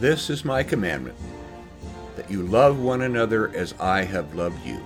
This 0.00 0.30
is 0.30 0.44
my 0.44 0.62
commandment, 0.62 1.16
that 2.14 2.30
you 2.30 2.44
love 2.44 2.78
one 2.78 3.02
another 3.02 3.48
as 3.48 3.74
I 3.80 4.04
have 4.04 4.32
loved 4.32 4.64
you. 4.64 4.80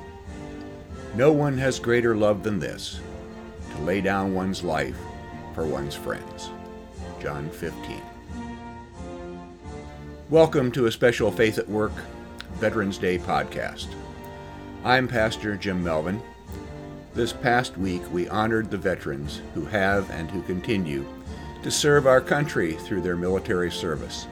No 1.14 1.30
one 1.30 1.58
has 1.58 1.78
greater 1.78 2.16
love 2.16 2.42
than 2.42 2.58
this, 2.58 2.98
to 3.72 3.82
lay 3.82 4.00
down 4.00 4.32
one's 4.32 4.62
life 4.62 4.96
for 5.54 5.66
one's 5.66 5.94
friends. 5.94 6.48
John 7.20 7.50
15. 7.50 8.00
Welcome 10.30 10.72
to 10.72 10.86
a 10.86 10.90
special 10.90 11.30
Faith 11.30 11.58
at 11.58 11.68
Work 11.68 11.92
Veterans 12.54 12.96
Day 12.96 13.18
podcast. 13.18 13.88
I'm 14.82 15.06
Pastor 15.06 15.56
Jim 15.56 15.84
Melvin. 15.84 16.22
This 17.12 17.34
past 17.34 17.76
week, 17.76 18.00
we 18.12 18.30
honored 18.30 18.70
the 18.70 18.78
veterans 18.78 19.42
who 19.52 19.66
have 19.66 20.10
and 20.10 20.30
who 20.30 20.40
continue 20.40 21.04
to 21.62 21.70
serve 21.70 22.06
our 22.06 22.22
country 22.22 22.72
through 22.72 23.02
their 23.02 23.14
military 23.14 23.70
service. 23.70 24.26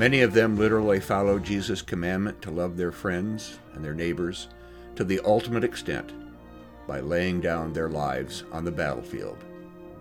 Many 0.00 0.22
of 0.22 0.32
them 0.32 0.56
literally 0.56 0.98
follow 0.98 1.38
Jesus' 1.38 1.82
commandment 1.82 2.40
to 2.40 2.50
love 2.50 2.78
their 2.78 2.90
friends 2.90 3.58
and 3.74 3.84
their 3.84 3.92
neighbors 3.92 4.48
to 4.96 5.04
the 5.04 5.20
ultimate 5.26 5.62
extent 5.62 6.10
by 6.88 7.00
laying 7.00 7.42
down 7.42 7.74
their 7.74 7.90
lives 7.90 8.44
on 8.50 8.64
the 8.64 8.70
battlefield, 8.70 9.36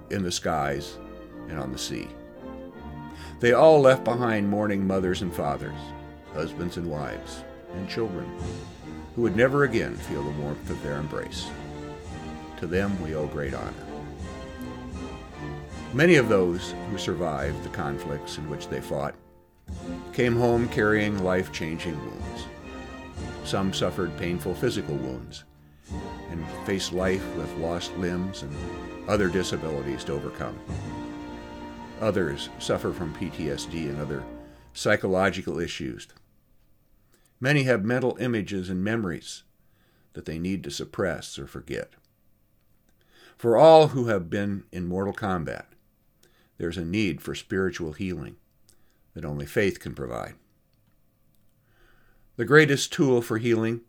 in 0.09 0.23
the 0.23 0.31
skies, 0.31 0.97
and 1.49 1.59
on 1.59 1.73
the 1.73 1.77
sea. 1.77 2.07
They 3.41 3.51
all 3.51 3.81
left 3.81 4.05
behind 4.05 4.47
mourning 4.47 4.88
mothers 4.88 5.21
and 5.21 5.35
fathers, 5.35 5.75
husbands 6.33 6.77
and 6.77 6.89
wives, 6.89 7.43
and 7.73 7.89
children, 7.89 8.31
who 9.17 9.23
would 9.23 9.35
never 9.35 9.66
again 9.66 9.97
feel 9.97 10.23
the 10.23 10.41
warmth 10.41 10.69
of 10.69 10.81
their 10.81 10.95
embrace. 10.95 11.49
To 12.61 12.67
them 12.67 12.97
we 13.03 13.16
owe 13.16 13.27
great 13.27 13.53
honor. 13.53 13.73
Many 15.93 16.16
of 16.16 16.29
those 16.29 16.73
who 16.89 16.97
survived 16.97 17.61
the 17.66 17.69
conflicts 17.75 18.38
in 18.38 18.49
which 18.49 18.69
they 18.69 18.79
fought 18.79 19.13
came 20.13 20.35
home 20.35 20.67
carrying 20.69 21.23
life 21.23 21.51
changing 21.51 21.97
wounds. 21.97 22.45
Some 23.44 23.73
suffered 23.73 24.16
painful 24.17 24.53
physical 24.53 24.95
wounds 24.95 25.44
and 26.30 26.45
faced 26.66 26.94
life 26.94 27.25
with 27.35 27.52
lost 27.57 27.95
limbs 27.97 28.44
and 28.44 28.55
other 29.07 29.29
disabilities 29.29 30.03
to 30.03 30.13
overcome. 30.13 30.59
Others 32.02 32.49
suffer 32.59 32.94
from 32.94 33.13
PTSD 33.16 33.89
and 33.89 33.99
other 33.99 34.23
psychological 34.73 35.59
issues. 35.59 36.07
Many 37.39 37.63
have 37.63 37.83
mental 37.83 38.17
images 38.19 38.69
and 38.69 38.83
memories 38.83 39.44
that 40.13 40.25
they 40.25 40.39
need 40.39 40.63
to 40.63 40.72
suppress 40.72 41.39
or 41.39 41.47
forget. 41.47 41.94
For 43.38 43.57
all 43.57 43.89
who 43.89 44.07
have 44.07 44.29
been 44.29 44.66
in 44.72 44.85
mortal 44.85 45.13
combat, 45.13 45.67
there's 46.57 46.77
a 46.77 46.85
need 46.85 47.22
for 47.22 47.33
spiritual 47.33 47.94
healing 47.94 48.35
that 49.20 49.28
only 49.28 49.45
faith 49.45 49.81
can 49.81 49.94
provide. 49.94 50.34
The 52.38 52.45
greatest 52.45 52.94
tool 52.94 53.22
for 53.22 53.38
healing 53.38 53.81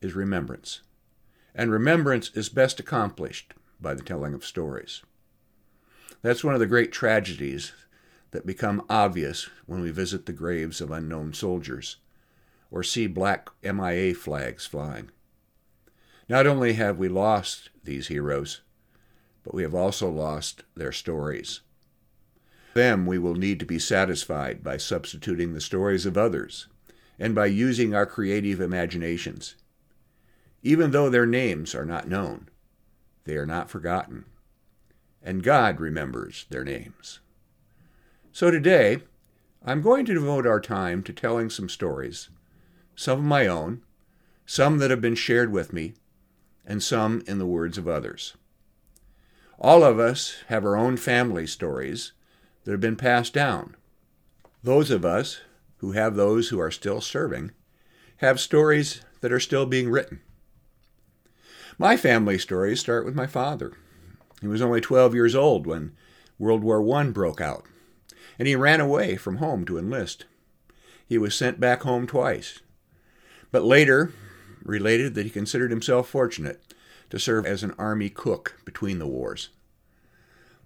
is 0.00 0.14
remembrance, 0.14 0.80
and 1.54 1.70
remembrance 1.70 2.30
is 2.30 2.48
best 2.48 2.80
accomplished 2.80 3.52
by 3.78 3.92
the 3.92 4.02
telling 4.02 4.32
of 4.32 4.42
stories. 4.42 5.02
That's 6.22 6.42
one 6.42 6.54
of 6.54 6.60
the 6.60 6.66
great 6.66 6.92
tragedies 6.92 7.72
that 8.30 8.46
become 8.46 8.86
obvious 8.88 9.50
when 9.66 9.82
we 9.82 9.90
visit 9.90 10.24
the 10.24 10.32
graves 10.32 10.80
of 10.80 10.90
unknown 10.90 11.34
soldiers 11.34 11.98
or 12.70 12.82
see 12.82 13.06
black 13.06 13.50
MIA 13.62 14.14
flags 14.14 14.64
flying. 14.64 15.10
Not 16.26 16.46
only 16.46 16.72
have 16.72 16.98
we 16.98 17.08
lost 17.08 17.68
these 17.84 18.06
heroes, 18.06 18.62
but 19.42 19.52
we 19.52 19.62
have 19.62 19.74
also 19.74 20.08
lost 20.08 20.64
their 20.74 20.90
stories. 20.90 21.60
Them 22.74 23.06
we 23.06 23.18
will 23.18 23.34
need 23.34 23.58
to 23.60 23.66
be 23.66 23.78
satisfied 23.78 24.62
by 24.62 24.76
substituting 24.76 25.54
the 25.54 25.60
stories 25.60 26.06
of 26.06 26.18
others 26.18 26.68
and 27.18 27.34
by 27.34 27.46
using 27.46 27.94
our 27.94 28.06
creative 28.06 28.60
imaginations. 28.60 29.56
Even 30.62 30.90
though 30.90 31.08
their 31.08 31.26
names 31.26 31.74
are 31.74 31.84
not 31.84 32.08
known, 32.08 32.48
they 33.24 33.36
are 33.36 33.46
not 33.46 33.70
forgotten 33.70 34.24
and 35.24 35.42
God 35.42 35.80
remembers 35.80 36.44
their 36.50 36.64
names. 36.64 37.20
So 38.30 38.50
today, 38.50 38.98
I'm 39.64 39.80
going 39.80 40.04
to 40.04 40.14
devote 40.14 40.46
our 40.46 40.60
time 40.60 41.02
to 41.04 41.12
telling 41.12 41.48
some 41.48 41.68
stories, 41.68 42.28
some 42.94 43.20
of 43.20 43.24
my 43.24 43.46
own, 43.46 43.82
some 44.44 44.78
that 44.78 44.90
have 44.90 45.00
been 45.00 45.14
shared 45.14 45.50
with 45.50 45.72
me, 45.72 45.94
and 46.66 46.82
some 46.82 47.22
in 47.26 47.38
the 47.38 47.46
words 47.46 47.78
of 47.78 47.88
others. 47.88 48.34
All 49.58 49.82
of 49.82 49.98
us 49.98 50.36
have 50.48 50.64
our 50.64 50.76
own 50.76 50.98
family 50.98 51.46
stories 51.46 52.12
that 52.64 52.72
have 52.72 52.80
been 52.80 52.96
passed 52.96 53.32
down. 53.32 53.76
Those 54.62 54.90
of 54.90 55.04
us 55.04 55.40
who 55.78 55.92
have 55.92 56.16
those 56.16 56.48
who 56.48 56.58
are 56.58 56.70
still 56.70 57.00
serving 57.00 57.52
have 58.18 58.40
stories 58.40 59.02
that 59.20 59.32
are 59.32 59.40
still 59.40 59.66
being 59.66 59.90
written. 59.90 60.20
My 61.78 61.96
family 61.96 62.38
stories 62.38 62.80
start 62.80 63.04
with 63.04 63.14
my 63.14 63.26
father. 63.26 63.72
He 64.40 64.46
was 64.46 64.62
only 64.62 64.80
12 64.80 65.14
years 65.14 65.34
old 65.34 65.66
when 65.66 65.92
World 66.38 66.62
War 66.62 66.96
I 66.96 67.04
broke 67.10 67.40
out, 67.40 67.64
and 68.38 68.48
he 68.48 68.56
ran 68.56 68.80
away 68.80 69.16
from 69.16 69.36
home 69.36 69.64
to 69.66 69.78
enlist. 69.78 70.24
He 71.06 71.18
was 71.18 71.34
sent 71.34 71.60
back 71.60 71.82
home 71.82 72.06
twice, 72.06 72.60
but 73.50 73.64
later 73.64 74.12
related 74.62 75.14
that 75.14 75.24
he 75.24 75.30
considered 75.30 75.70
himself 75.70 76.08
fortunate 76.08 76.74
to 77.10 77.18
serve 77.18 77.44
as 77.44 77.62
an 77.62 77.74
army 77.78 78.08
cook 78.08 78.56
between 78.64 78.98
the 78.98 79.06
wars. 79.06 79.50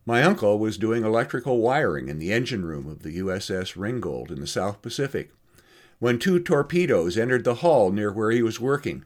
My 0.08 0.22
uncle 0.22 0.58
was 0.58 0.78
doing 0.78 1.04
electrical 1.04 1.58
wiring 1.58 2.08
in 2.08 2.18
the 2.18 2.32
engine 2.32 2.64
room 2.64 2.88
of 2.88 3.02
the 3.02 3.18
USS 3.18 3.76
Ringgold 3.76 4.30
in 4.30 4.40
the 4.40 4.46
South 4.46 4.80
Pacific 4.80 5.30
when 5.98 6.18
two 6.18 6.40
torpedoes 6.40 7.18
entered 7.18 7.44
the 7.44 7.56
hull 7.56 7.92
near 7.92 8.10
where 8.10 8.30
he 8.30 8.40
was 8.40 8.58
working. 8.58 9.04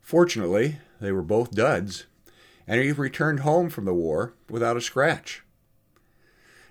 Fortunately, 0.00 0.78
they 1.00 1.12
were 1.12 1.22
both 1.22 1.52
duds, 1.52 2.06
and 2.66 2.82
he 2.82 2.90
returned 2.90 3.40
home 3.40 3.70
from 3.70 3.84
the 3.84 3.94
war 3.94 4.34
without 4.50 4.76
a 4.76 4.80
scratch. 4.80 5.44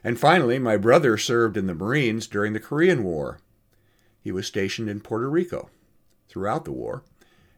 And 0.04 0.20
finally, 0.20 0.60
my 0.60 0.76
brother 0.76 1.18
served 1.18 1.56
in 1.56 1.68
the 1.68 1.74
Marines 1.74 2.28
during 2.28 2.52
the 2.52 2.60
Korean 2.60 3.06
War. 3.06 3.40
He 4.20 4.34
was 4.34 4.48
stationed 4.48 4.90
in 4.90 5.00
Puerto 5.00 5.30
Rico 5.30 5.70
throughout 6.28 6.66
the 6.66 6.74
war 6.74 7.06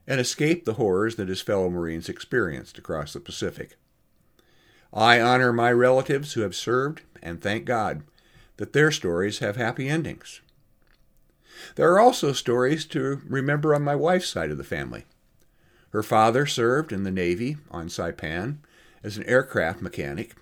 and 0.05 0.19
escaped 0.19 0.65
the 0.65 0.73
horrors 0.73 1.15
that 1.15 1.29
his 1.29 1.41
fellow 1.41 1.71
Marines 1.71 2.07
experienced 2.07 2.77
across 2.77 3.13
the 3.13 3.19
Pacific. 3.19 3.77
I 4.93 5.19
honor 5.19 5.51
my 5.51 5.71
relatives 5.71 6.33
who 6.33 6.41
have 6.41 6.55
served 6.55 7.01
and 7.21 7.41
thank 7.41 7.65
God 7.65 8.03
that 8.57 8.73
their 8.73 8.91
stories 8.91 9.39
have 9.39 9.55
happy 9.55 9.89
endings. 9.89 10.41
There 11.75 11.91
are 11.91 11.99
also 11.99 12.31
stories 12.31 12.85
to 12.87 13.21
remember 13.27 13.73
on 13.73 13.81
my 13.81 13.95
wife's 13.95 14.29
side 14.29 14.51
of 14.51 14.57
the 14.57 14.63
family. 14.63 15.05
Her 15.89 16.03
father 16.03 16.45
served 16.45 16.91
in 16.91 17.03
the 17.03 17.11
Navy 17.11 17.57
on 17.71 17.87
Saipan 17.87 18.57
as 19.03 19.17
an 19.17 19.23
aircraft 19.23 19.81
mechanic, 19.81 20.35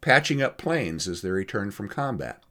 patching 0.00 0.40
up 0.40 0.58
planes 0.58 1.08
as 1.08 1.22
they 1.22 1.30
returned 1.30 1.74
from 1.74 1.88
combat. 1.88 2.42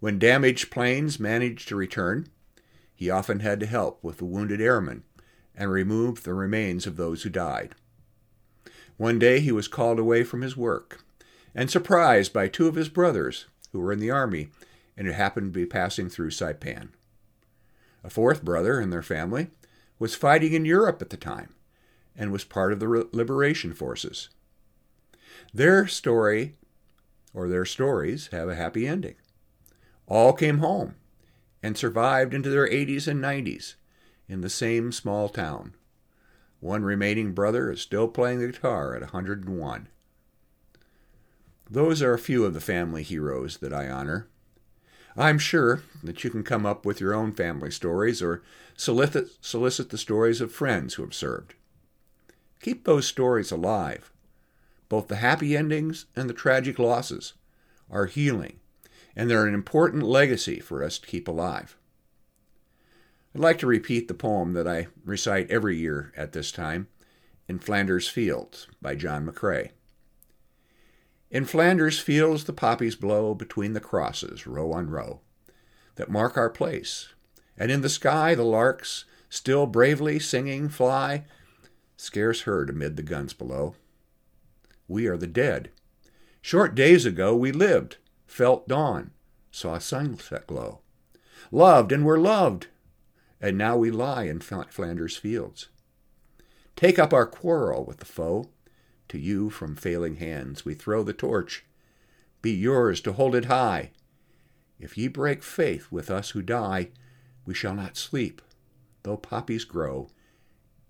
When 0.00 0.18
damaged 0.18 0.70
planes 0.70 1.20
managed 1.20 1.68
to 1.68 1.76
return, 1.76 2.28
he 2.94 3.10
often 3.10 3.40
had 3.40 3.60
to 3.60 3.66
help 3.66 4.02
with 4.02 4.18
the 4.18 4.24
wounded 4.24 4.60
airmen 4.60 5.04
and 5.54 5.70
remove 5.70 6.22
the 6.22 6.34
remains 6.34 6.86
of 6.86 6.96
those 6.96 7.22
who 7.22 7.30
died. 7.30 7.74
One 9.00 9.18
day 9.18 9.40
he 9.40 9.50
was 9.50 9.66
called 9.66 9.98
away 9.98 10.24
from 10.24 10.42
his 10.42 10.58
work 10.58 11.02
and 11.54 11.70
surprised 11.70 12.34
by 12.34 12.48
two 12.48 12.68
of 12.68 12.74
his 12.74 12.90
brothers 12.90 13.46
who 13.72 13.80
were 13.80 13.94
in 13.94 13.98
the 13.98 14.10
army 14.10 14.50
and 14.94 15.06
who 15.06 15.14
happened 15.14 15.54
to 15.54 15.58
be 15.58 15.64
passing 15.64 16.10
through 16.10 16.32
Saipan. 16.32 16.90
A 18.04 18.10
fourth 18.10 18.44
brother 18.44 18.78
in 18.78 18.90
their 18.90 19.00
family 19.00 19.46
was 19.98 20.14
fighting 20.14 20.52
in 20.52 20.66
Europe 20.66 21.00
at 21.00 21.08
the 21.08 21.16
time 21.16 21.54
and 22.14 22.30
was 22.30 22.44
part 22.44 22.74
of 22.74 22.78
the 22.78 23.08
liberation 23.10 23.72
forces. 23.72 24.28
Their 25.54 25.86
story, 25.86 26.56
or 27.32 27.48
their 27.48 27.64
stories, 27.64 28.26
have 28.32 28.50
a 28.50 28.54
happy 28.54 28.86
ending. 28.86 29.14
All 30.08 30.34
came 30.34 30.58
home 30.58 30.96
and 31.62 31.74
survived 31.74 32.34
into 32.34 32.50
their 32.50 32.68
80s 32.68 33.08
and 33.08 33.24
90s 33.24 33.76
in 34.28 34.42
the 34.42 34.50
same 34.50 34.92
small 34.92 35.30
town. 35.30 35.72
One 36.60 36.82
remaining 36.82 37.32
brother 37.32 37.70
is 37.70 37.80
still 37.80 38.06
playing 38.06 38.38
the 38.38 38.46
guitar 38.46 38.94
at 38.94 39.00
101. 39.00 39.88
Those 41.70 42.02
are 42.02 42.12
a 42.12 42.18
few 42.18 42.44
of 42.44 42.52
the 42.52 42.60
family 42.60 43.02
heroes 43.02 43.58
that 43.58 43.72
I 43.72 43.88
honor. 43.88 44.28
I'm 45.16 45.38
sure 45.38 45.82
that 46.02 46.22
you 46.22 46.30
can 46.30 46.42
come 46.42 46.66
up 46.66 46.84
with 46.84 47.00
your 47.00 47.14
own 47.14 47.32
family 47.32 47.70
stories 47.70 48.20
or 48.20 48.42
solicit, 48.76 49.28
solicit 49.40 49.90
the 49.90 49.98
stories 49.98 50.40
of 50.40 50.52
friends 50.52 50.94
who 50.94 51.02
have 51.02 51.14
served. 51.14 51.54
Keep 52.60 52.84
those 52.84 53.06
stories 53.06 53.50
alive. 53.50 54.12
Both 54.88 55.08
the 55.08 55.16
happy 55.16 55.56
endings 55.56 56.06
and 56.14 56.28
the 56.28 56.34
tragic 56.34 56.78
losses 56.78 57.34
are 57.90 58.06
healing, 58.06 58.60
and 59.16 59.30
they're 59.30 59.46
an 59.46 59.54
important 59.54 60.02
legacy 60.02 60.60
for 60.60 60.84
us 60.84 60.98
to 60.98 61.06
keep 61.06 61.26
alive. 61.26 61.76
I'd 63.34 63.40
like 63.40 63.58
to 63.58 63.66
repeat 63.66 64.08
the 64.08 64.14
poem 64.14 64.54
that 64.54 64.66
I 64.66 64.88
recite 65.04 65.50
every 65.50 65.76
year 65.76 66.12
at 66.16 66.32
this 66.32 66.50
time, 66.50 66.88
In 67.46 67.60
Flanders 67.60 68.08
Fields 68.08 68.66
by 68.82 68.96
John 68.96 69.24
McCrae. 69.24 69.70
In 71.30 71.44
Flanders 71.44 72.00
fields 72.00 72.44
the 72.44 72.52
poppies 72.52 72.96
blow 72.96 73.34
between 73.34 73.72
the 73.72 73.80
crosses, 73.80 74.48
row 74.48 74.72
on 74.72 74.90
row. 74.90 75.20
that 75.94 76.10
mark 76.10 76.36
our 76.36 76.50
place. 76.50 77.08
And 77.56 77.70
in 77.70 77.82
the 77.82 77.88
sky 77.88 78.34
the 78.34 78.42
larks, 78.42 79.04
still 79.28 79.66
bravely 79.66 80.18
singing, 80.18 80.68
fly, 80.68 81.24
scarce 81.96 82.42
heard 82.42 82.68
amid 82.68 82.96
the 82.96 83.02
guns 83.02 83.32
below. 83.32 83.76
We 84.88 85.06
are 85.06 85.16
the 85.16 85.28
dead. 85.28 85.70
Short 86.42 86.74
days 86.74 87.06
ago 87.06 87.36
we 87.36 87.52
lived, 87.52 87.98
felt 88.26 88.66
dawn, 88.66 89.12
saw 89.52 89.78
sunset 89.78 90.48
glow, 90.48 90.80
loved 91.52 91.92
and 91.92 92.04
were 92.04 92.18
loved, 92.18 92.66
and 93.40 93.56
now 93.56 93.76
we 93.76 93.90
lie 93.90 94.24
in 94.24 94.40
Flanders 94.40 95.16
fields. 95.16 95.68
Take 96.76 96.98
up 96.98 97.12
our 97.12 97.26
quarrel 97.26 97.84
with 97.84 97.98
the 97.98 98.04
foe. 98.04 98.50
To 99.08 99.18
you 99.18 99.50
from 99.50 99.74
failing 99.74 100.16
hands 100.16 100.64
we 100.64 100.74
throw 100.74 101.02
the 101.02 101.12
torch. 101.12 101.64
Be 102.42 102.52
yours 102.52 103.00
to 103.02 103.12
hold 103.12 103.34
it 103.34 103.46
high. 103.46 103.90
If 104.78 104.96
ye 104.96 105.08
break 105.08 105.42
faith 105.42 105.88
with 105.90 106.10
us 106.10 106.30
who 106.30 106.42
die, 106.42 106.90
we 107.44 107.52
shall 107.52 107.74
not 107.74 107.96
sleep, 107.96 108.40
though 109.02 109.16
poppies 109.16 109.64
grow 109.64 110.08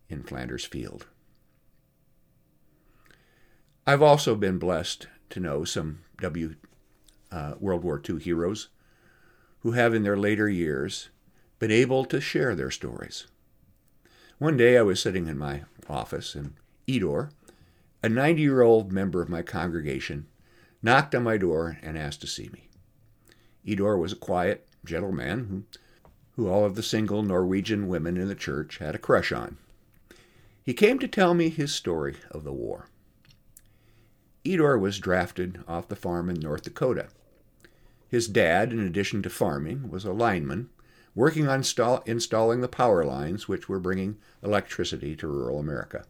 in 0.09 0.23
Flanders 0.23 0.65
field. 0.65 1.07
I've 3.87 4.03
also 4.03 4.35
been 4.35 4.59
blessed 4.59 5.09
to 5.31 5.41
know 5.41 5.65
some 5.65 6.01
W 6.21 6.55
uh, 7.33 7.55
World 7.59 7.83
War 7.83 8.01
II 8.09 8.21
heroes 8.21 8.69
who 9.61 9.73
have 9.73 9.95
in 9.95 10.03
their 10.03 10.17
later 10.17 10.49
years 10.49 11.09
been 11.61 11.71
able 11.71 12.07
to 12.07 12.21
share 12.21 12.57
their 12.57 12.71
stories. 12.71 13.27
One 14.39 14.57
day 14.57 14.79
I 14.79 14.83
was 14.83 14.99
sitting 14.99 15.29
in 15.29 15.37
my 15.37 15.63
office, 15.89 16.35
and 16.35 16.55
Edor, 16.89 17.31
a 18.03 18.09
90 18.09 18.41
year 18.41 18.63
old 18.63 18.91
member 18.91 19.21
of 19.21 19.29
my 19.29 19.43
congregation, 19.43 20.27
knocked 20.83 21.15
on 21.15 21.23
my 21.23 21.37
door 21.37 21.79
and 21.83 21.99
asked 21.99 22.23
to 22.23 22.27
see 22.27 22.49
me. 22.49 22.69
Edor 23.67 23.99
was 23.99 24.13
a 24.13 24.17
quiet, 24.17 24.67
gentle 24.87 25.13
man 25.13 25.45
who, 25.45 25.65
who 26.33 26.49
all 26.49 26.65
of 26.65 26.77
the 26.77 26.83
single 26.83 27.23
Norwegian 27.23 27.89
women 27.89 28.17
in 28.17 28.27
the 28.27 28.35
church 28.35 28.79
had 28.79 28.95
a 28.95 28.99
crush 28.99 29.31
on. 29.31 29.59
He 30.63 30.73
came 30.73 30.99
to 30.99 31.09
tell 31.09 31.35
me 31.35 31.51
his 31.51 31.75
story 31.75 32.17
of 32.31 32.43
the 32.43 32.55
war. 32.55 32.89
Edor 34.47 34.81
was 34.81 34.99
drafted 34.99 35.63
off 35.69 35.89
the 35.89 35.97
farm 35.97 36.31
in 36.31 36.41
North 36.41 36.63
Dakota. 36.63 37.09
His 38.09 38.29
dad, 38.29 38.73
in 38.73 38.81
addition 38.81 39.21
to 39.23 39.29
farming, 39.29 39.91
was 39.91 40.07
a 40.07 40.13
lineman 40.13 40.71
working 41.15 41.49
on 41.49 41.59
install- 41.59 42.03
installing 42.07 42.61
the 42.61 42.69
power 42.69 43.05
lines 43.05 43.49
which 43.49 43.69
were 43.69 43.81
bringing 43.81 44.17
electricity 44.43 45.17
to 45.17 45.27
rural 45.27 45.59
America. 45.59 46.05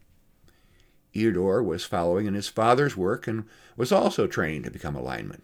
Edor 1.15 1.65
was 1.65 1.85
following 1.85 2.27
in 2.27 2.35
his 2.35 2.49
father's 2.49 2.97
work 2.97 3.27
and 3.27 3.45
was 3.77 3.91
also 3.91 4.27
training 4.27 4.63
to 4.63 4.71
become 4.71 4.95
a 4.95 5.03
lineman. 5.03 5.43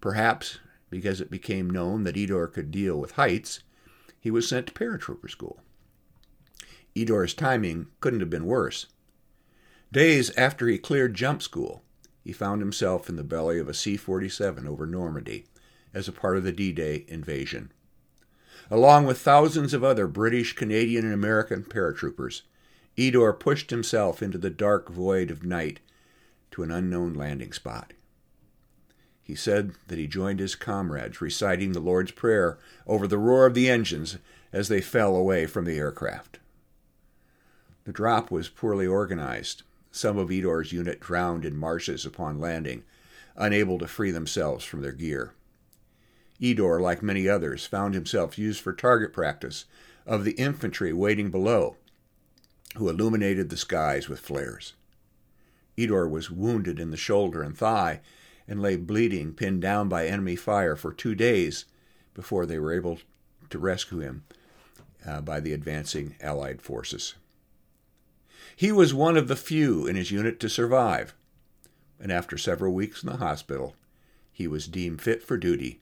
Perhaps 0.00 0.58
because 0.90 1.20
it 1.20 1.30
became 1.30 1.70
known 1.70 2.04
that 2.04 2.16
Edor 2.16 2.52
could 2.52 2.70
deal 2.70 2.98
with 2.98 3.12
heights, 3.12 3.60
he 4.20 4.30
was 4.30 4.48
sent 4.48 4.66
to 4.68 4.72
paratrooper 4.72 5.30
school. 5.30 5.60
Edor's 6.94 7.34
timing 7.34 7.86
couldn't 8.00 8.20
have 8.20 8.30
been 8.30 8.44
worse. 8.44 8.86
Days 9.90 10.30
after 10.36 10.68
he 10.68 10.78
cleared 10.78 11.14
jump 11.14 11.42
school, 11.42 11.82
he 12.22 12.32
found 12.32 12.60
himself 12.60 13.08
in 13.08 13.16
the 13.16 13.24
belly 13.24 13.58
of 13.58 13.68
a 13.68 13.74
C 13.74 13.96
47 13.96 14.66
over 14.66 14.86
Normandy 14.86 15.46
as 15.92 16.08
a 16.08 16.12
part 16.12 16.36
of 16.36 16.44
the 16.44 16.52
D 16.52 16.72
Day 16.72 17.04
invasion. 17.08 17.72
Along 18.72 19.04
with 19.04 19.18
thousands 19.18 19.74
of 19.74 19.84
other 19.84 20.06
British, 20.06 20.54
Canadian, 20.54 21.04
and 21.04 21.12
American 21.12 21.62
paratroopers, 21.62 22.40
Edor 22.96 23.38
pushed 23.38 23.68
himself 23.68 24.22
into 24.22 24.38
the 24.38 24.48
dark 24.48 24.88
void 24.88 25.30
of 25.30 25.44
night 25.44 25.80
to 26.52 26.62
an 26.62 26.70
unknown 26.70 27.12
landing 27.12 27.52
spot. 27.52 27.92
He 29.22 29.34
said 29.34 29.74
that 29.88 29.98
he 29.98 30.06
joined 30.06 30.40
his 30.40 30.54
comrades 30.54 31.20
reciting 31.20 31.72
the 31.72 31.80
Lord's 31.80 32.12
Prayer 32.12 32.58
over 32.86 33.06
the 33.06 33.18
roar 33.18 33.44
of 33.44 33.52
the 33.52 33.68
engines 33.68 34.16
as 34.54 34.68
they 34.68 34.80
fell 34.80 35.14
away 35.16 35.44
from 35.44 35.66
the 35.66 35.76
aircraft. 35.76 36.38
The 37.84 37.92
drop 37.92 38.30
was 38.30 38.48
poorly 38.48 38.86
organized, 38.86 39.64
some 39.90 40.16
of 40.16 40.30
Edor's 40.30 40.72
unit 40.72 40.98
drowned 40.98 41.44
in 41.44 41.58
marshes 41.58 42.06
upon 42.06 42.40
landing, 42.40 42.84
unable 43.36 43.78
to 43.80 43.86
free 43.86 44.12
themselves 44.12 44.64
from 44.64 44.80
their 44.80 44.92
gear. 44.92 45.34
Edor, 46.42 46.80
like 46.80 47.04
many 47.04 47.28
others, 47.28 47.66
found 47.66 47.94
himself 47.94 48.36
used 48.36 48.60
for 48.60 48.72
target 48.72 49.12
practice 49.12 49.64
of 50.04 50.24
the 50.24 50.32
infantry 50.32 50.92
waiting 50.92 51.30
below, 51.30 51.76
who 52.76 52.88
illuminated 52.88 53.48
the 53.48 53.56
skies 53.56 54.08
with 54.08 54.18
flares. 54.18 54.72
Edor 55.78 56.10
was 56.10 56.32
wounded 56.32 56.80
in 56.80 56.90
the 56.90 56.96
shoulder 56.96 57.42
and 57.42 57.56
thigh 57.56 58.00
and 58.48 58.60
lay 58.60 58.76
bleeding, 58.76 59.32
pinned 59.34 59.62
down 59.62 59.88
by 59.88 60.06
enemy 60.06 60.34
fire 60.34 60.74
for 60.74 60.92
two 60.92 61.14
days 61.14 61.64
before 62.12 62.44
they 62.44 62.58
were 62.58 62.74
able 62.74 62.98
to 63.48 63.58
rescue 63.58 64.00
him 64.00 64.24
uh, 65.06 65.20
by 65.20 65.38
the 65.38 65.52
advancing 65.52 66.16
Allied 66.20 66.60
forces. 66.60 67.14
He 68.56 68.72
was 68.72 68.92
one 68.92 69.16
of 69.16 69.28
the 69.28 69.36
few 69.36 69.86
in 69.86 69.94
his 69.94 70.10
unit 70.10 70.40
to 70.40 70.48
survive, 70.48 71.14
and 72.00 72.10
after 72.10 72.36
several 72.36 72.72
weeks 72.72 73.02
in 73.02 73.08
the 73.08 73.18
hospital, 73.18 73.76
he 74.32 74.48
was 74.48 74.66
deemed 74.66 75.00
fit 75.00 75.22
for 75.22 75.36
duty 75.36 75.80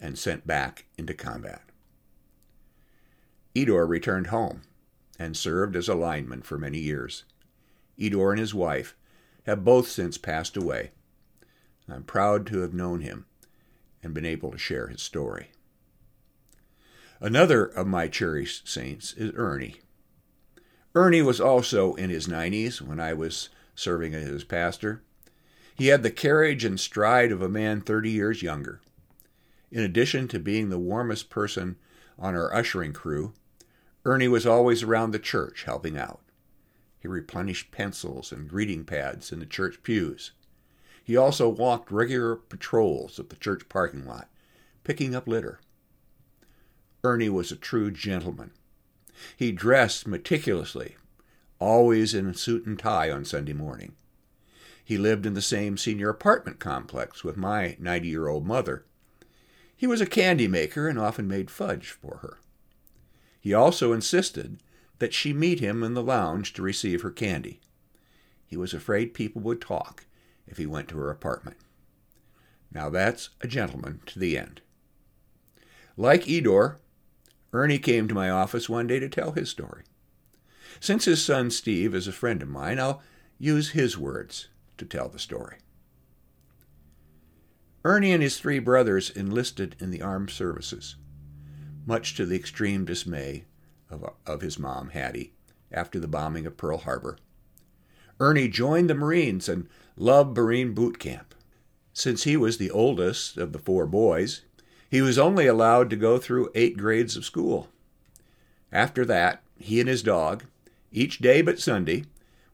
and 0.00 0.18
sent 0.18 0.46
back 0.46 0.86
into 0.96 1.14
combat. 1.14 1.62
Edor 3.54 3.88
returned 3.88 4.28
home 4.28 4.62
and 5.18 5.36
served 5.36 5.76
as 5.76 5.88
a 5.88 5.94
lineman 5.94 6.42
for 6.42 6.56
many 6.56 6.78
years. 6.78 7.24
Edor 7.98 8.30
and 8.30 8.38
his 8.38 8.54
wife 8.54 8.96
have 9.44 9.64
both 9.64 9.88
since 9.88 10.16
passed 10.16 10.56
away. 10.56 10.92
I'm 11.88 12.04
proud 12.04 12.46
to 12.46 12.60
have 12.60 12.72
known 12.72 13.00
him 13.00 13.26
and 14.02 14.14
been 14.14 14.24
able 14.24 14.52
to 14.52 14.58
share 14.58 14.86
his 14.86 15.02
story. 15.02 15.50
Another 17.20 17.64
of 17.64 17.86
my 17.86 18.08
cherished 18.08 18.68
saints 18.68 19.12
is 19.14 19.32
Ernie. 19.34 19.80
Ernie 20.94 21.22
was 21.22 21.40
also 21.40 21.94
in 21.94 22.10
his 22.10 22.26
90s 22.26 22.80
when 22.80 22.98
I 22.98 23.12
was 23.12 23.50
serving 23.74 24.14
as 24.14 24.26
his 24.26 24.44
pastor. 24.44 25.02
He 25.74 25.88
had 25.88 26.02
the 26.02 26.10
carriage 26.10 26.64
and 26.64 26.78
stride 26.78 27.32
of 27.32 27.42
a 27.42 27.48
man 27.48 27.80
30 27.80 28.10
years 28.10 28.42
younger. 28.42 28.80
In 29.70 29.82
addition 29.82 30.28
to 30.28 30.38
being 30.38 30.68
the 30.68 30.78
warmest 30.78 31.30
person 31.30 31.76
on 32.18 32.34
our 32.34 32.52
ushering 32.54 32.92
crew, 32.92 33.32
Ernie 34.04 34.28
was 34.28 34.46
always 34.46 34.82
around 34.82 35.10
the 35.10 35.18
church 35.18 35.64
helping 35.64 35.96
out. 35.96 36.20
He 36.98 37.08
replenished 37.08 37.70
pencils 37.70 38.32
and 38.32 38.48
greeting 38.48 38.84
pads 38.84 39.32
in 39.32 39.38
the 39.38 39.46
church 39.46 39.82
pews. 39.82 40.32
He 41.02 41.16
also 41.16 41.48
walked 41.48 41.90
regular 41.90 42.36
patrols 42.36 43.18
of 43.18 43.28
the 43.28 43.36
church 43.36 43.68
parking 43.68 44.06
lot, 44.06 44.28
picking 44.84 45.14
up 45.14 45.26
litter. 45.26 45.60
Ernie 47.02 47.28
was 47.28 47.50
a 47.50 47.56
true 47.56 47.90
gentleman 47.90 48.52
he 49.36 49.52
dressed 49.52 50.06
meticulously, 50.06 50.96
always 51.58 52.14
in 52.14 52.26
a 52.26 52.34
suit 52.34 52.66
and 52.66 52.78
tie 52.78 53.10
on 53.10 53.24
Sunday 53.24 53.52
morning. 53.52 53.94
He 54.82 54.98
lived 54.98 55.26
in 55.26 55.34
the 55.34 55.42
same 55.42 55.76
senior 55.76 56.08
apartment 56.08 56.58
complex 56.58 57.22
with 57.22 57.36
my 57.36 57.76
90 57.78 58.08
year 58.08 58.28
old 58.28 58.46
mother. 58.46 58.84
He 59.80 59.86
was 59.86 60.02
a 60.02 60.06
candy 60.06 60.46
maker 60.46 60.88
and 60.88 60.98
often 60.98 61.26
made 61.26 61.50
fudge 61.50 61.88
for 61.88 62.18
her. 62.18 62.36
He 63.40 63.54
also 63.54 63.94
insisted 63.94 64.58
that 64.98 65.14
she 65.14 65.32
meet 65.32 65.60
him 65.60 65.82
in 65.82 65.94
the 65.94 66.02
lounge 66.02 66.52
to 66.52 66.62
receive 66.62 67.00
her 67.00 67.10
candy. 67.10 67.60
He 68.46 68.58
was 68.58 68.74
afraid 68.74 69.14
people 69.14 69.40
would 69.40 69.58
talk 69.58 70.04
if 70.46 70.58
he 70.58 70.66
went 70.66 70.88
to 70.88 70.98
her 70.98 71.10
apartment. 71.10 71.56
Now 72.70 72.90
that's 72.90 73.30
a 73.40 73.48
gentleman 73.48 74.00
to 74.04 74.18
the 74.18 74.36
end. 74.36 74.60
Like 75.96 76.26
Edor, 76.26 76.76
Ernie 77.54 77.78
came 77.78 78.06
to 78.06 78.14
my 78.14 78.28
office 78.28 78.68
one 78.68 78.86
day 78.86 78.98
to 78.98 79.08
tell 79.08 79.32
his 79.32 79.48
story. 79.48 79.84
Since 80.78 81.06
his 81.06 81.24
son 81.24 81.50
Steve 81.50 81.94
is 81.94 82.06
a 82.06 82.12
friend 82.12 82.42
of 82.42 82.50
mine, 82.50 82.78
I'll 82.78 83.00
use 83.38 83.70
his 83.70 83.96
words 83.96 84.48
to 84.76 84.84
tell 84.84 85.08
the 85.08 85.18
story. 85.18 85.56
Ernie 87.84 88.12
and 88.12 88.22
his 88.22 88.38
three 88.38 88.58
brothers 88.58 89.10
enlisted 89.10 89.74
in 89.78 89.90
the 89.90 90.02
armed 90.02 90.30
services, 90.30 90.96
much 91.86 92.14
to 92.14 92.26
the 92.26 92.36
extreme 92.36 92.84
dismay 92.84 93.44
of, 93.88 94.04
of 94.26 94.42
his 94.42 94.58
mom, 94.58 94.90
Hattie, 94.90 95.32
after 95.72 95.98
the 95.98 96.08
bombing 96.08 96.46
of 96.46 96.56
Pearl 96.58 96.78
Harbor. 96.78 97.16
Ernie 98.18 98.48
joined 98.48 98.90
the 98.90 98.94
Marines 98.94 99.48
and 99.48 99.66
loved 99.96 100.36
Marine 100.36 100.74
boot 100.74 100.98
camp. 100.98 101.34
Since 101.94 102.24
he 102.24 102.36
was 102.36 102.58
the 102.58 102.70
oldest 102.70 103.38
of 103.38 103.52
the 103.52 103.58
four 103.58 103.86
boys, 103.86 104.42
he 104.90 105.00
was 105.00 105.18
only 105.18 105.46
allowed 105.46 105.88
to 105.90 105.96
go 105.96 106.18
through 106.18 106.50
eight 106.54 106.76
grades 106.76 107.16
of 107.16 107.24
school. 107.24 107.68
After 108.70 109.06
that, 109.06 109.42
he 109.58 109.80
and 109.80 109.88
his 109.88 110.02
dog, 110.02 110.44
each 110.92 111.18
day 111.18 111.40
but 111.40 111.58
Sunday, 111.58 112.04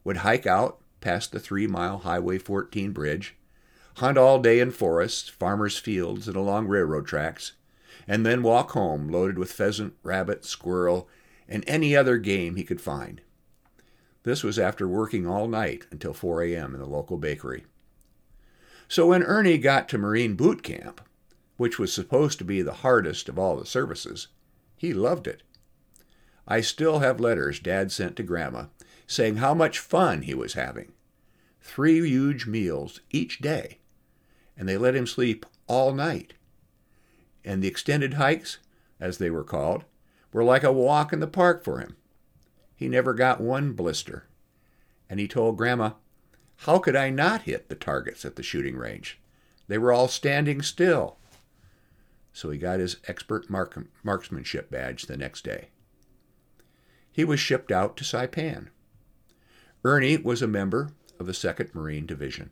would 0.04 0.18
hike 0.18 0.46
out 0.46 0.78
past 1.00 1.32
the 1.32 1.40
three 1.40 1.66
mile 1.66 1.98
Highway 1.98 2.38
14 2.38 2.92
bridge, 2.92 3.34
hunt 3.96 4.18
all 4.18 4.38
day 4.40 4.60
in 4.60 4.70
forests, 4.70 5.28
farmers' 5.28 5.78
fields, 5.78 6.28
and 6.28 6.36
along 6.36 6.68
railroad 6.68 7.06
tracks, 7.06 7.52
and 8.06 8.24
then 8.24 8.42
walk 8.42 8.72
home 8.72 9.08
loaded 9.08 9.38
with 9.38 9.52
pheasant, 9.52 9.94
rabbit, 10.02 10.44
squirrel, 10.44 11.08
and 11.48 11.64
any 11.66 11.96
other 11.96 12.18
game 12.18 12.56
he 12.56 12.64
could 12.64 12.80
find. 12.80 13.20
This 14.22 14.42
was 14.42 14.58
after 14.58 14.88
working 14.88 15.26
all 15.26 15.48
night 15.48 15.86
until 15.90 16.12
4 16.12 16.42
a.m. 16.42 16.74
in 16.74 16.80
the 16.80 16.86
local 16.86 17.16
bakery. 17.16 17.64
So 18.88 19.06
when 19.06 19.22
Ernie 19.22 19.58
got 19.58 19.88
to 19.90 19.98
Marine 19.98 20.34
boot 20.34 20.62
camp, 20.62 21.00
which 21.56 21.78
was 21.78 21.92
supposed 21.92 22.38
to 22.38 22.44
be 22.44 22.62
the 22.62 22.74
hardest 22.74 23.28
of 23.28 23.38
all 23.38 23.56
the 23.56 23.66
services, 23.66 24.28
he 24.76 24.92
loved 24.92 25.26
it. 25.26 25.42
I 26.46 26.60
still 26.60 26.98
have 26.98 27.18
letters 27.18 27.58
Dad 27.58 27.90
sent 27.90 28.16
to 28.16 28.22
Grandma 28.22 28.66
saying 29.06 29.36
how 29.36 29.54
much 29.54 29.78
fun 29.78 30.22
he 30.22 30.34
was 30.34 30.54
having. 30.54 30.92
Three 31.60 32.06
huge 32.06 32.46
meals 32.46 33.00
each 33.10 33.38
day, 33.38 33.78
and 34.56 34.68
they 34.68 34.76
let 34.76 34.94
him 34.94 35.06
sleep 35.06 35.46
all 35.66 35.92
night. 35.92 36.34
And 37.44 37.62
the 37.62 37.68
extended 37.68 38.14
hikes, 38.14 38.58
as 38.98 39.18
they 39.18 39.30
were 39.30 39.44
called, 39.44 39.84
were 40.32 40.44
like 40.44 40.64
a 40.64 40.72
walk 40.72 41.12
in 41.12 41.20
the 41.20 41.26
park 41.26 41.62
for 41.62 41.78
him. 41.78 41.96
He 42.74 42.88
never 42.88 43.14
got 43.14 43.40
one 43.40 43.72
blister. 43.72 44.26
And 45.08 45.20
he 45.20 45.28
told 45.28 45.56
Grandma, 45.56 45.92
How 46.58 46.78
could 46.78 46.96
I 46.96 47.10
not 47.10 47.42
hit 47.42 47.68
the 47.68 47.74
targets 47.74 48.24
at 48.24 48.36
the 48.36 48.42
shooting 48.42 48.76
range? 48.76 49.18
They 49.68 49.78
were 49.78 49.92
all 49.92 50.08
standing 50.08 50.62
still. 50.62 51.16
So 52.32 52.50
he 52.50 52.58
got 52.58 52.80
his 52.80 52.96
expert 53.08 53.48
mark- 53.48 53.86
marksmanship 54.02 54.70
badge 54.70 55.06
the 55.06 55.16
next 55.16 55.42
day. 55.42 55.68
He 57.10 57.24
was 57.24 57.40
shipped 57.40 57.72
out 57.72 57.96
to 57.96 58.04
Saipan. 58.04 58.68
Ernie 59.82 60.18
was 60.18 60.42
a 60.42 60.46
member 60.46 60.90
of 61.18 61.26
the 61.26 61.32
2nd 61.32 61.74
Marine 61.74 62.04
Division. 62.04 62.50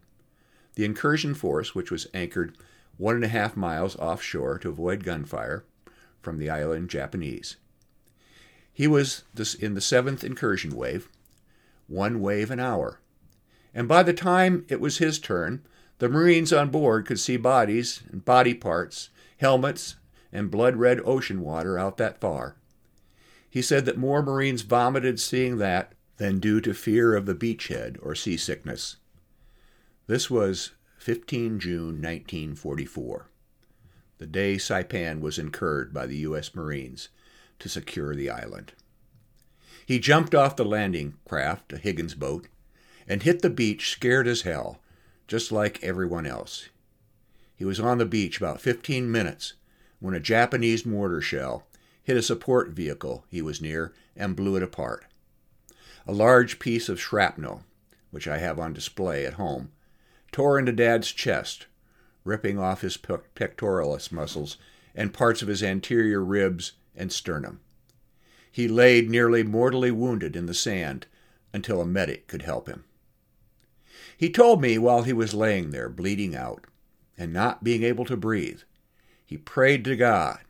The 0.75 0.85
incursion 0.85 1.35
force, 1.35 1.75
which 1.75 1.91
was 1.91 2.09
anchored 2.15 2.57
one 2.97 3.15
and 3.17 3.25
a 3.25 3.29
half 3.29 3.57
miles 3.57 3.97
offshore 3.97 4.59
to 4.59 4.69
avoid 4.69 5.05
gunfire 5.05 5.65
from 6.21 6.39
the 6.39 6.51
island 6.51 6.91
Japanese. 6.91 7.57
He 8.73 8.87
was 8.87 9.25
in 9.61 9.75
the 9.75 9.81
7th 9.81 10.25
incursion 10.25 10.75
wave, 10.75 11.09
one 11.87 12.21
wave 12.21 12.51
an 12.51 12.61
hour. 12.61 13.01
And 13.73 13.87
by 13.87 14.03
the 14.03 14.13
time 14.13 14.65
it 14.69 14.81
was 14.81 14.99
his 14.99 15.19
turn, 15.19 15.63
the 15.99 16.09
Marines 16.09 16.53
on 16.53 16.71
board 16.71 17.07
could 17.07 17.21
see 17.21 17.37
bodies 17.37 18.03
and 18.11 18.25
body 18.25 18.55
parts, 18.55 19.11
helmets, 19.39 19.97
and 20.33 20.51
blood 20.51 20.77
red 20.77 21.01
ocean 21.05 21.41
water 21.41 21.79
out 21.79 21.97
that 21.99 22.21
far. 22.21 22.57
He 23.49 23.63
said 23.63 23.85
that 23.85 23.97
more 23.97 24.23
Marines 24.23 24.63
vomited 24.63 25.21
seeing 25.21 25.59
that 25.59 25.93
than 26.17 26.41
due 26.41 26.61
to 26.61 26.75
fear 26.75 27.15
of 27.15 27.27
the 27.27 27.35
beachhead 27.35 27.99
or 28.03 28.17
seasickness. 28.17 28.97
This 30.07 30.29
was 30.29 30.73
15 30.99 31.59
June 31.61 32.03
1944, 32.03 33.27
the 34.19 34.27
day 34.27 34.57
Saipan 34.57 35.21
was 35.21 35.39
incurred 35.39 35.95
by 35.95 36.05
the 36.05 36.19
U.S. 36.19 36.55
Marines 36.55 37.09
to 37.59 37.71
secure 37.71 38.15
the 38.15 38.29
island. 38.29 38.75
He 39.87 39.99
jumped 39.99 40.35
off 40.35 40.57
the 40.57 40.65
landing 40.67 41.15
craft, 41.27 41.73
a 41.73 41.79
Higgins 41.79 42.15
boat, 42.15 42.49
and 43.09 43.23
hit 43.23 43.41
the 43.41 43.49
beach 43.49 43.93
scared 43.93 44.29
as 44.29 44.43
hell, 44.43 44.79
just 45.27 45.51
like 45.51 45.83
everyone 45.83 46.27
else. 46.27 46.69
He 47.57 47.65
was 47.65 47.81
on 47.81 47.97
the 47.97 48.05
beach 48.05 48.37
about 48.37 48.61
15 48.61 49.11
minutes 49.11 49.55
when 50.01 50.13
a 50.13 50.21
Japanese 50.21 50.85
mortar 50.85 51.23
shell 51.23 51.67
hit 52.03 52.19
a 52.19 52.23
support 52.23 52.69
vehicle 52.69 53.25
he 53.31 53.41
was 53.41 53.63
near 53.63 53.95
and 54.15 54.37
blew 54.37 54.55
it 54.57 54.63
apart. 54.63 55.07
A 56.07 56.13
large 56.13 56.59
piece 56.59 56.91
of 56.91 57.01
shrapnel, 57.01 57.65
which 58.11 58.29
I 58.29 58.37
have 58.37 58.59
on 58.59 58.75
display 58.75 59.25
at 59.25 59.35
home, 59.35 59.71
tore 60.35 60.59
into 60.59 60.73
Dad's 60.73 61.13
chest, 61.13 61.69
ripping 62.25 62.59
off 62.59 62.81
his 62.81 62.97
pectoralis 62.97 64.11
muscles 64.11 64.57
and 64.93 65.15
parts 65.15 65.43
of 65.43 65.49
his 65.49 65.63
anterior 65.63 66.25
ribs 66.25 66.73
and 66.97 67.13
sternum. 67.13 67.61
He 68.51 68.67
laid 68.67 69.09
nearly 69.09 69.45
mortally 69.45 69.93
wounded 69.93 70.35
in 70.35 70.47
the 70.47 70.53
sand 70.53 71.07
until 71.53 71.81
a 71.81 71.87
medic 71.87 72.27
could 72.27 72.43
help 72.43 72.67
him. 72.67 72.83
He 74.17 74.29
told 74.29 74.61
me 74.61 74.77
while 74.77 75.05
he 75.05 75.13
was 75.13 75.35
laying 75.35 75.71
there, 75.71 75.89
bleeding 75.89 76.35
out 76.35 76.65
and 77.17 77.33
not 77.33 77.63
being 77.63 77.85
able 77.85 78.05
to 78.07 78.17
breathe, 78.17 78.63
he 79.25 79.37
prayed 79.37 79.85
to 79.85 79.95
God 79.95 80.41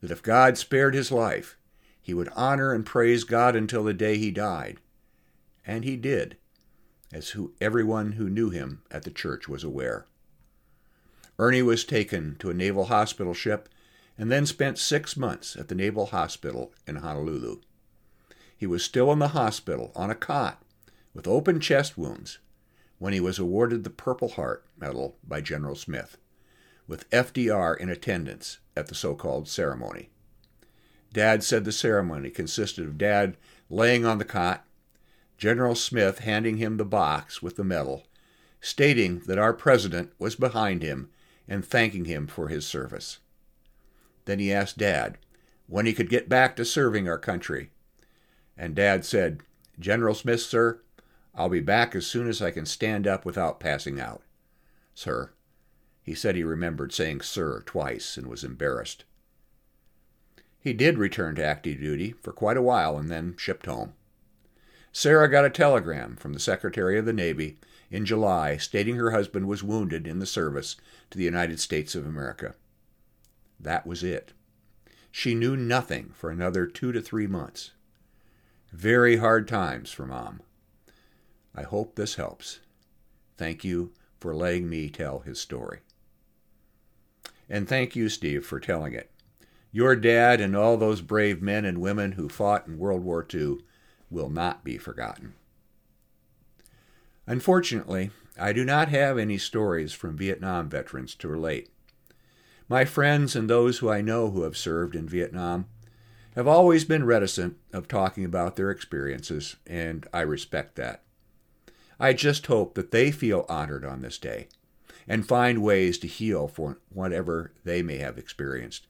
that 0.00 0.10
if 0.10 0.22
God 0.22 0.56
spared 0.56 0.94
his 0.94 1.12
life, 1.12 1.58
he 2.00 2.14
would 2.14 2.30
honor 2.34 2.72
and 2.72 2.86
praise 2.86 3.22
God 3.24 3.54
until 3.54 3.84
the 3.84 3.92
day 3.92 4.16
he 4.16 4.30
died, 4.30 4.78
and 5.66 5.84
he 5.84 5.96
did, 5.96 6.38
as 7.12 7.30
who 7.30 7.52
everyone 7.60 8.12
who 8.12 8.28
knew 8.28 8.50
him 8.50 8.82
at 8.90 9.04
the 9.04 9.10
church 9.10 9.48
was 9.48 9.64
aware. 9.64 10.06
Ernie 11.38 11.62
was 11.62 11.84
taken 11.84 12.36
to 12.38 12.50
a 12.50 12.54
naval 12.54 12.86
hospital 12.86 13.34
ship 13.34 13.68
and 14.18 14.30
then 14.32 14.46
spent 14.46 14.78
six 14.78 15.16
months 15.16 15.56
at 15.56 15.68
the 15.68 15.74
Naval 15.74 16.06
Hospital 16.06 16.72
in 16.86 16.96
Honolulu. 16.96 17.60
He 18.56 18.66
was 18.66 18.82
still 18.82 19.12
in 19.12 19.18
the 19.18 19.28
hospital 19.28 19.92
on 19.94 20.10
a 20.10 20.14
cot 20.14 20.62
with 21.12 21.28
open 21.28 21.60
chest 21.60 21.98
wounds 21.98 22.38
when 22.98 23.12
he 23.12 23.20
was 23.20 23.38
awarded 23.38 23.84
the 23.84 23.90
Purple 23.90 24.28
Heart 24.28 24.64
Medal 24.78 25.16
by 25.26 25.42
General 25.42 25.74
Smith, 25.74 26.16
with 26.88 27.08
FDR 27.10 27.76
in 27.76 27.90
attendance 27.90 28.58
at 28.74 28.86
the 28.86 28.94
so 28.94 29.14
called 29.14 29.48
ceremony. 29.48 30.08
Dad 31.12 31.44
said 31.44 31.64
the 31.64 31.72
ceremony 31.72 32.30
consisted 32.30 32.86
of 32.86 32.98
Dad 32.98 33.36
laying 33.68 34.06
on 34.06 34.18
the 34.18 34.24
cot 34.24 34.64
General 35.38 35.74
Smith 35.74 36.20
handing 36.20 36.56
him 36.56 36.76
the 36.76 36.84
box 36.84 37.42
with 37.42 37.56
the 37.56 37.64
medal, 37.64 38.04
stating 38.60 39.20
that 39.26 39.38
our 39.38 39.52
president 39.52 40.12
was 40.18 40.34
behind 40.34 40.82
him 40.82 41.10
and 41.46 41.64
thanking 41.64 42.06
him 42.06 42.26
for 42.26 42.48
his 42.48 42.66
service. 42.66 43.18
Then 44.24 44.38
he 44.38 44.52
asked 44.52 44.78
Dad 44.78 45.18
when 45.66 45.86
he 45.86 45.92
could 45.92 46.08
get 46.08 46.28
back 46.28 46.56
to 46.56 46.64
serving 46.64 47.08
our 47.08 47.18
country. 47.18 47.70
And 48.56 48.74
Dad 48.74 49.04
said, 49.04 49.40
General 49.78 50.14
Smith, 50.14 50.40
sir, 50.40 50.80
I'll 51.34 51.50
be 51.50 51.60
back 51.60 51.94
as 51.94 52.06
soon 52.06 52.28
as 52.28 52.40
I 52.40 52.50
can 52.50 52.64
stand 52.64 53.06
up 53.06 53.24
without 53.24 53.60
passing 53.60 54.00
out. 54.00 54.22
Sir. 54.94 55.32
He 56.02 56.14
said 56.14 56.36
he 56.36 56.44
remembered 56.44 56.92
saying 56.92 57.22
sir 57.22 57.62
twice 57.66 58.16
and 58.16 58.28
was 58.28 58.44
embarrassed. 58.44 59.04
He 60.60 60.72
did 60.72 60.98
return 60.98 61.34
to 61.34 61.44
active 61.44 61.80
duty 61.80 62.12
for 62.12 62.32
quite 62.32 62.56
a 62.56 62.62
while 62.62 62.96
and 62.96 63.10
then 63.10 63.34
shipped 63.36 63.66
home. 63.66 63.94
Sarah 64.98 65.30
got 65.30 65.44
a 65.44 65.50
telegram 65.50 66.16
from 66.16 66.32
the 66.32 66.40
Secretary 66.40 66.96
of 66.96 67.04
the 67.04 67.12
Navy 67.12 67.58
in 67.90 68.06
July 68.06 68.56
stating 68.56 68.96
her 68.96 69.10
husband 69.10 69.46
was 69.46 69.62
wounded 69.62 70.06
in 70.06 70.20
the 70.20 70.24
service 70.24 70.76
to 71.10 71.18
the 71.18 71.24
United 71.24 71.60
States 71.60 71.94
of 71.94 72.06
America. 72.06 72.54
That 73.60 73.86
was 73.86 74.02
it. 74.02 74.32
She 75.10 75.34
knew 75.34 75.54
nothing 75.54 76.12
for 76.14 76.30
another 76.30 76.64
two 76.64 76.92
to 76.92 77.02
three 77.02 77.26
months. 77.26 77.72
Very 78.72 79.18
hard 79.18 79.46
times 79.46 79.90
for 79.90 80.06
Mom. 80.06 80.40
I 81.54 81.64
hope 81.64 81.94
this 81.94 82.14
helps. 82.14 82.60
Thank 83.36 83.64
you 83.64 83.92
for 84.18 84.34
letting 84.34 84.66
me 84.66 84.88
tell 84.88 85.18
his 85.18 85.38
story. 85.38 85.80
And 87.50 87.68
thank 87.68 87.94
you, 87.94 88.08
Steve, 88.08 88.46
for 88.46 88.60
telling 88.60 88.94
it. 88.94 89.10
Your 89.72 89.94
dad 89.94 90.40
and 90.40 90.56
all 90.56 90.78
those 90.78 91.02
brave 91.02 91.42
men 91.42 91.66
and 91.66 91.82
women 91.82 92.12
who 92.12 92.30
fought 92.30 92.66
in 92.66 92.78
World 92.78 93.02
War 93.04 93.26
II 93.30 93.58
will 94.10 94.30
not 94.30 94.64
be 94.64 94.78
forgotten. 94.78 95.34
Unfortunately, 97.26 98.10
I 98.38 98.52
do 98.52 98.64
not 98.64 98.88
have 98.88 99.18
any 99.18 99.38
stories 99.38 99.92
from 99.92 100.16
Vietnam 100.16 100.68
veterans 100.68 101.14
to 101.16 101.28
relate. 101.28 101.70
My 102.68 102.84
friends 102.84 103.34
and 103.34 103.48
those 103.48 103.78
who 103.78 103.88
I 103.88 104.00
know 104.00 104.30
who 104.30 104.42
have 104.42 104.56
served 104.56 104.94
in 104.94 105.08
Vietnam 105.08 105.66
have 106.34 106.46
always 106.46 106.84
been 106.84 107.04
reticent 107.04 107.56
of 107.72 107.88
talking 107.88 108.24
about 108.24 108.56
their 108.56 108.70
experiences, 108.70 109.56
and 109.66 110.06
I 110.12 110.20
respect 110.20 110.76
that. 110.76 111.02
I 111.98 112.12
just 112.12 112.46
hope 112.46 112.74
that 112.74 112.90
they 112.90 113.10
feel 113.10 113.46
honored 113.48 113.84
on 113.84 114.02
this 114.02 114.18
day 114.18 114.48
and 115.08 115.26
find 115.26 115.62
ways 115.62 115.98
to 115.98 116.06
heal 116.06 116.46
for 116.46 116.78
whatever 116.90 117.52
they 117.64 117.82
may 117.82 117.96
have 117.98 118.18
experienced, 118.18 118.86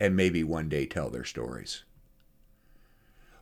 and 0.00 0.16
maybe 0.16 0.42
one 0.42 0.68
day 0.68 0.86
tell 0.86 1.10
their 1.10 1.24
stories. 1.24 1.82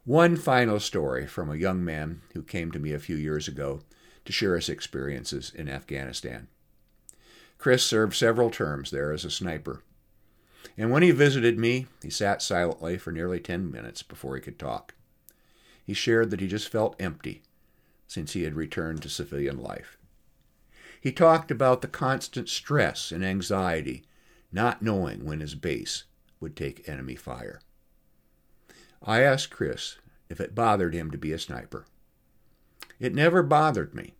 One 0.07 0.37
final 0.37 0.79
story 0.79 1.27
from 1.27 1.51
a 1.51 1.57
young 1.57 1.85
man 1.85 2.23
who 2.33 2.45
came 2.45 2.71
to 2.71 2.79
me 2.79 2.93
a 2.93 3.01
few 3.01 3.17
years 3.17 3.49
ago 3.49 3.81
to 4.25 4.31
share 4.31 4.55
his 4.55 4.69
experiences 4.69 5.51
in 5.53 5.69
Afghanistan. 5.69 6.47
Chris 7.59 7.85
served 7.85 8.15
several 8.15 8.49
terms 8.49 8.93
there 8.93 9.11
as 9.11 9.25
a 9.25 9.33
sniper. 9.33 9.83
And 10.79 10.93
when 10.93 11.03
he 11.03 11.11
visited 11.11 11.59
me, 11.59 11.89
he 12.05 12.11
sat 12.11 12.41
silently 12.41 12.99
for 12.99 13.11
nearly 13.11 13.41
10 13.41 13.69
minutes 13.69 14.05
before 14.05 14.37
he 14.37 14.41
could 14.41 14.61
talk. 14.61 14.95
He 15.83 15.93
shared 15.93 16.31
that 16.31 16.41
he 16.41 16.47
just 16.47 16.69
felt 16.69 16.95
empty 17.01 17.43
since 18.07 18.35
he 18.35 18.45
had 18.45 18.55
returned 18.55 19.03
to 19.03 19.09
civilian 19.09 19.61
life. 19.61 19.99
He 21.01 21.11
talked 21.11 21.51
about 21.51 21.83
the 21.83 21.89
constant 21.89 22.49
stress 22.49 23.11
and 23.11 23.25
anxiety, 23.25 24.05
not 24.53 24.83
knowing 24.83 25.25
when 25.25 25.41
his 25.41 25.57
base 25.57 26.05
would 26.39 26.55
take 26.55 26.89
enemy 26.89 27.17
fire. 27.17 27.61
I 29.07 29.23
asked 29.23 29.51
Chris 29.51 29.99
if 30.29 30.41
it 30.41 30.55
bothered 30.55 30.93
him 30.93 31.13
to 31.13 31.19
be 31.19 31.33
a 31.33 31.39
sniper. 31.39 31.87
It 32.99 33.15
never 33.15 33.43
bothered 33.43 33.95
me. 33.95 34.15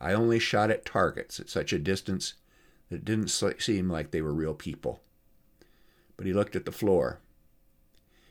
I 0.00 0.12
only 0.12 0.38
shot 0.38 0.70
at 0.70 0.84
targets 0.84 1.40
at 1.40 1.48
such 1.48 1.72
a 1.72 1.78
distance 1.78 2.34
that 2.90 2.96
it 2.96 3.04
didn't 3.06 3.28
seem 3.28 3.88
like 3.88 4.10
they 4.10 4.20
were 4.20 4.34
real 4.34 4.52
people. 4.52 5.00
But 6.16 6.26
he 6.26 6.34
looked 6.34 6.54
at 6.56 6.66
the 6.66 6.72
floor. 6.72 7.20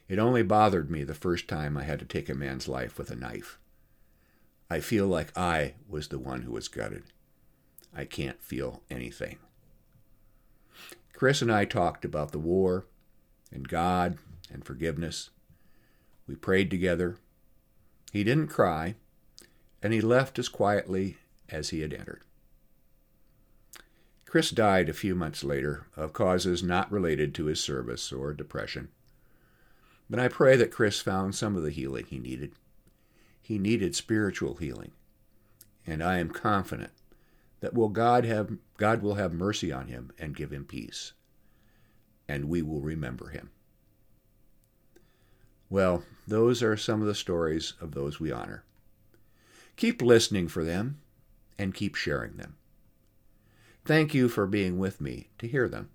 It 0.08 0.20
only 0.20 0.44
bothered 0.44 0.92
me 0.92 1.04
the 1.04 1.16
first 1.16 1.48
time 1.48 1.76
I 1.78 1.84
had 1.84 2.00
to 2.00 2.06
take 2.06 2.30
a 2.30 2.36
man's 2.36 2.68
life 2.68 3.00
with 3.00 3.10
a 3.10 3.16
knife. 3.16 3.58
I 4.70 4.82
feel 4.82 5.08
like 5.08 5.36
I 5.36 5.74
was 5.90 6.10
the 6.10 6.20
one 6.20 6.44
who 6.44 6.52
was 6.52 6.68
gutted. 6.68 7.06
I 7.96 8.06
can't 8.06 8.42
feel 8.44 8.84
anything. 8.90 9.40
Chris 11.14 11.42
and 11.42 11.52
I 11.52 11.66
talked 11.66 12.06
about 12.06 12.32
the 12.32 12.40
war 12.40 12.86
and 13.52 13.68
God 13.68 14.18
and 14.52 14.64
forgiveness. 14.64 15.30
We 16.28 16.36
prayed 16.36 16.70
together. 16.70 17.18
He 18.12 18.24
didn't 18.24 18.48
cry, 18.48 18.96
and 19.82 19.94
he 19.94 20.02
left 20.02 20.40
as 20.40 20.50
quietly 20.50 21.18
as 21.50 21.70
he 21.70 21.82
had 21.82 21.94
entered. 21.94 22.24
Chris 24.26 24.50
died 24.50 24.88
a 24.88 24.94
few 24.94 25.14
months 25.14 25.44
later 25.44 25.88
of 25.98 26.14
causes 26.14 26.64
not 26.64 26.90
related 26.90 27.36
to 27.36 27.46
his 27.46 27.60
service 27.60 28.14
or 28.14 28.34
depression. 28.34 28.88
But 30.10 30.20
I 30.20 30.30
pray 30.30 30.56
that 30.56 30.72
Chris 30.72 31.02
found 31.02 31.36
some 31.36 31.58
of 31.58 31.64
the 31.64 31.72
healing 31.72 32.06
he 32.06 32.18
needed. 32.18 32.54
He 33.42 33.58
needed 33.58 33.96
spiritual 33.96 34.56
healing. 34.56 34.92
And 35.86 36.02
I 36.02 36.20
am 36.20 36.30
confident 36.30 36.92
that 37.60 37.74
will 37.74 37.90
God 37.90 38.24
have 38.24 38.58
God 38.78 39.02
will 39.02 39.16
have 39.16 39.34
mercy 39.34 39.72
on 39.72 39.88
him 39.88 40.12
and 40.18 40.36
give 40.36 40.52
him 40.52 40.64
peace. 40.64 41.14
And 42.28 42.46
we 42.46 42.62
will 42.62 42.82
remember 42.82 43.30
him. 43.30 43.50
Well, 45.72 46.04
those 46.28 46.62
are 46.62 46.76
some 46.76 47.00
of 47.00 47.08
the 47.08 47.16
stories 47.16 47.74
of 47.80 47.94
those 47.94 48.20
we 48.20 48.30
honor. 48.30 48.66
Keep 49.78 50.02
listening 50.02 50.50
for 50.50 50.66
them 50.66 51.00
and 51.58 51.74
keep 51.74 51.96
sharing 51.96 52.36
them. 52.36 52.58
Thank 53.86 54.14
you 54.14 54.28
for 54.28 54.46
being 54.46 54.78
with 54.78 55.00
me 55.00 55.30
to 55.40 55.48
hear 55.48 55.70
them. 55.70 55.90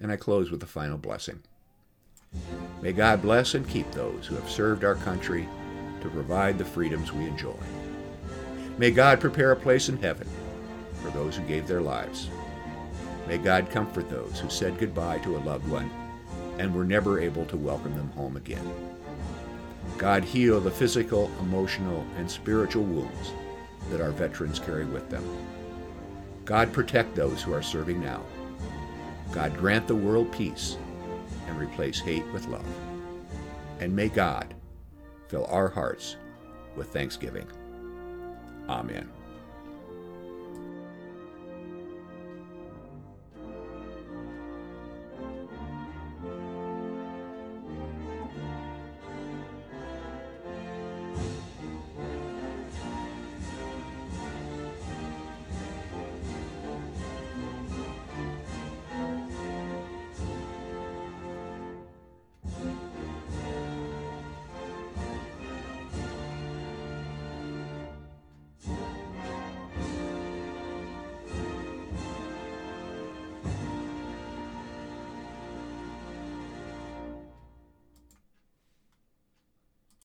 And 0.00 0.12
I 0.12 0.16
close 0.16 0.52
with 0.52 0.62
a 0.62 0.66
final 0.66 0.96
blessing. 0.96 1.40
May 2.80 2.92
God 2.92 3.20
bless 3.20 3.54
and 3.54 3.68
keep 3.68 3.90
those 3.90 4.28
who 4.28 4.36
have 4.36 4.48
served 4.48 4.84
our 4.84 4.94
country 4.94 5.48
to 6.00 6.08
provide 6.08 6.56
the 6.56 6.64
freedoms 6.64 7.12
we 7.12 7.26
enjoy. 7.26 7.58
May 8.78 8.92
God 8.92 9.20
prepare 9.20 9.50
a 9.50 9.56
place 9.56 9.88
in 9.88 9.98
heaven 10.00 10.28
for 11.02 11.10
those 11.10 11.36
who 11.36 11.42
gave 11.48 11.66
their 11.66 11.82
lives. 11.82 12.30
May 13.26 13.38
God 13.38 13.70
comfort 13.70 14.08
those 14.08 14.38
who 14.38 14.48
said 14.48 14.78
goodbye 14.78 15.18
to 15.18 15.36
a 15.36 15.38
loved 15.38 15.68
one 15.68 15.90
and 16.62 16.72
were 16.72 16.84
never 16.84 17.18
able 17.18 17.44
to 17.46 17.56
welcome 17.56 17.92
them 17.96 18.08
home 18.10 18.36
again. 18.36 18.72
God 19.98 20.22
heal 20.22 20.60
the 20.60 20.70
physical, 20.70 21.28
emotional, 21.40 22.06
and 22.16 22.30
spiritual 22.30 22.84
wounds 22.84 23.32
that 23.90 24.00
our 24.00 24.12
veterans 24.12 24.60
carry 24.60 24.84
with 24.84 25.10
them. 25.10 25.24
God 26.44 26.72
protect 26.72 27.16
those 27.16 27.42
who 27.42 27.52
are 27.52 27.62
serving 27.62 28.00
now. 28.00 28.22
God 29.32 29.56
grant 29.58 29.88
the 29.88 29.96
world 29.96 30.30
peace 30.30 30.76
and 31.48 31.58
replace 31.58 31.98
hate 31.98 32.26
with 32.32 32.46
love. 32.46 32.64
And 33.80 33.94
may 33.94 34.08
God 34.08 34.54
fill 35.26 35.46
our 35.46 35.68
hearts 35.68 36.14
with 36.76 36.92
thanksgiving. 36.92 37.48
Amen. 38.68 39.10